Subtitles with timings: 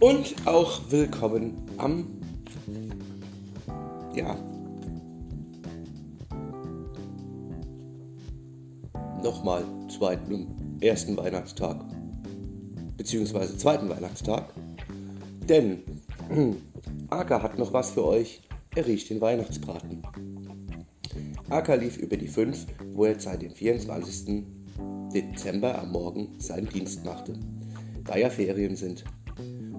[0.00, 2.06] Und auch willkommen am,
[4.14, 4.36] ja,
[9.24, 11.84] nochmal zweiten, ersten Weihnachtstag,
[12.96, 14.54] beziehungsweise zweiten Weihnachtstag.
[15.48, 15.82] Denn
[17.10, 18.42] Aka hat noch was für euch.
[18.76, 20.04] Er riecht den Weihnachtsbraten.
[21.50, 24.44] Aka lief über die 5, wo er seit dem 24.
[25.12, 27.32] Dezember am Morgen seinen Dienst machte,
[28.04, 29.04] da ja Ferien sind.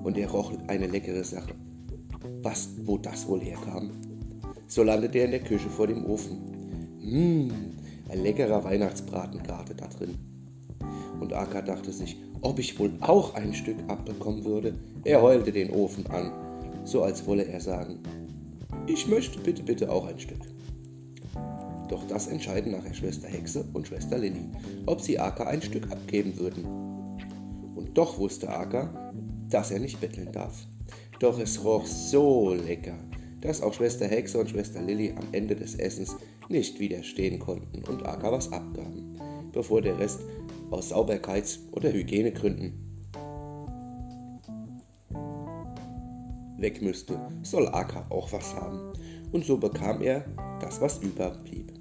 [0.03, 1.53] Und er roch eine leckere Sache.
[2.41, 3.91] Was, wo das wohl herkam?
[4.67, 6.37] So landete er in der Küche vor dem Ofen.
[7.01, 7.51] Mmm,
[8.09, 10.15] ein leckerer Weihnachtsbraten garte da drin.
[11.19, 14.73] Und Aka dachte sich, ob ich wohl auch ein Stück abbekommen würde.
[15.03, 16.31] Er heulte den Ofen an,
[16.85, 17.99] so als wolle er sagen,
[18.87, 20.39] ich möchte bitte, bitte auch ein Stück.
[21.89, 24.45] Doch das entscheiden nachher Schwester Hexe und Schwester Lilly,
[24.85, 26.65] ob sie Aka ein Stück abgeben würden.
[27.75, 29.11] Und doch wusste Aka,
[29.49, 30.67] dass er nicht betteln darf.
[31.19, 32.97] Doch es roch so lecker,
[33.41, 36.15] dass auch Schwester Hexe und Schwester Lilly am Ende des Essens
[36.49, 39.17] nicht widerstehen konnten und Aka was abgaben,
[39.51, 40.21] bevor der Rest
[40.71, 42.85] aus Sauberkeits- oder Hygienegründen
[46.57, 48.93] weg müsste, soll Aka auch was haben.
[49.31, 50.25] Und so bekam er
[50.59, 51.71] das, was überblieb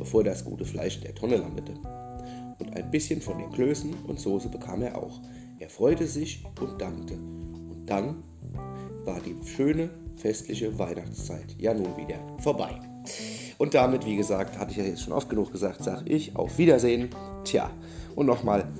[0.00, 1.74] bevor das gute Fleisch der Tonne landete.
[2.58, 5.20] Und ein bisschen von den Klößen und Soße bekam er auch.
[5.60, 7.16] Er freute sich und dankte.
[7.16, 8.22] Und dann
[9.04, 12.80] war die schöne festliche Weihnachtszeit ja nun wieder vorbei.
[13.58, 16.56] Und damit, wie gesagt, hatte ich ja jetzt schon oft genug gesagt, sage ich auf
[16.56, 17.10] Wiedersehen.
[17.44, 17.70] Tja,
[18.16, 18.72] und nochmal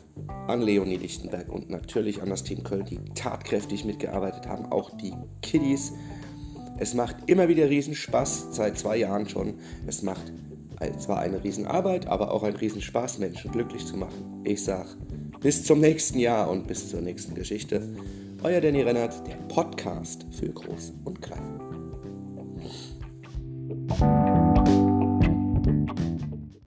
[0.48, 5.12] an Leonie Lichtenberg und natürlich an das Team Köln, die tatkräftig mitgearbeitet haben, auch die
[5.42, 5.92] Kiddies.
[6.78, 9.58] Es macht immer wieder Riesenspaß, seit zwei Jahren schon.
[9.86, 10.32] Es macht
[10.98, 14.40] zwar eine Riesenarbeit, aber auch ein Riesenspaß, Menschen glücklich zu machen.
[14.44, 14.86] Ich sag
[15.40, 17.82] bis zum nächsten Jahr und bis zur nächsten Geschichte.
[18.42, 21.69] Euer Danny Rennert, der Podcast für Groß und Klein.